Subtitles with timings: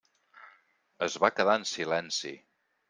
[1.09, 2.35] Es va quedar en silenci.